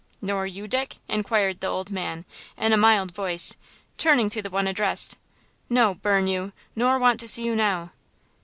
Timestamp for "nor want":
6.75-7.19